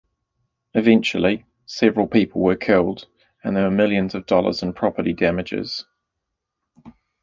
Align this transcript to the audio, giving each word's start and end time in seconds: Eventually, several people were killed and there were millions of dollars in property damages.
Eventually, 0.73 1.45
several 1.67 2.07
people 2.07 2.41
were 2.41 2.55
killed 2.55 3.05
and 3.43 3.55
there 3.55 3.65
were 3.65 3.69
millions 3.69 4.15
of 4.15 4.25
dollars 4.25 4.63
in 4.63 4.73
property 4.73 5.13
damages. 5.13 5.85